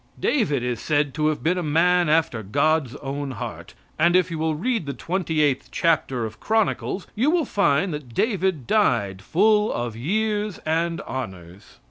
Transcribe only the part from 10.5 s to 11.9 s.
and honors.